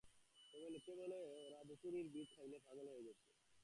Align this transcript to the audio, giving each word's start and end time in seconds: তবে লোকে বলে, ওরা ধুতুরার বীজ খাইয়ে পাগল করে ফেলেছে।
তবে 0.53 0.67
লোকে 0.69 0.93
বলে, 0.99 1.17
ওরা 1.37 1.59
ধুতুরার 1.69 2.05
বীজ 2.13 2.27
খাইয়ে 2.35 2.59
পাগল 2.65 2.87
করে 2.87 2.95
ফেলেছে। 2.97 3.25